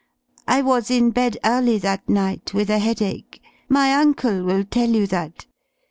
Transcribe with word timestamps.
I 0.47 0.63
was 0.63 0.89
in 0.89 1.11
bed 1.11 1.37
early 1.45 1.77
that 1.77 2.09
night, 2.09 2.55
with 2.55 2.71
a 2.71 2.79
headache. 2.79 3.39
My 3.69 3.93
uncle 3.93 4.41
will 4.41 4.63
tell 4.63 4.89
you 4.89 5.05
that. 5.05 5.45